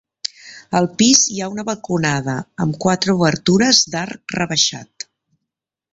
[0.79, 5.07] Al pis hi ha una balconada, amb quatre obertures d'arc rebaixat.